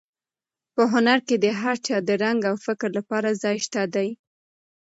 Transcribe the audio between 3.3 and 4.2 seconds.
ځای شته دی.